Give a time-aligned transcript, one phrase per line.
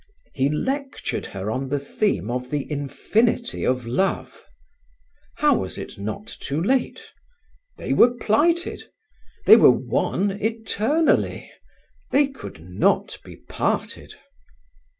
[0.33, 4.43] He lectured her on the theme of the infinity of love.
[5.35, 7.11] How was it not too late?
[7.77, 8.89] They were plighted;
[9.45, 11.51] they were one eternally;
[12.09, 14.15] they could not be parted.